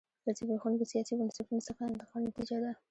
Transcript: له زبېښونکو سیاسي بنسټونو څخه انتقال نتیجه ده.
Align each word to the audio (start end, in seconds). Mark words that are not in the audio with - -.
له 0.25 0.31
زبېښونکو 0.37 0.89
سیاسي 0.91 1.13
بنسټونو 1.19 1.65
څخه 1.67 1.81
انتقال 1.89 2.21
نتیجه 2.29 2.57
ده. 2.63 2.71